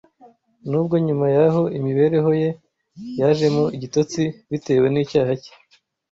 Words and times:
nubwo 0.69 0.95
nyuma 1.05 1.27
yaho 1.35 1.63
imibereho 1.77 2.31
ye 2.41 2.49
yajemo 3.19 3.63
igitotsi 3.75 4.21
bitewe 4.51 4.87
n’icyaha 4.89 5.33
cye 5.43 5.53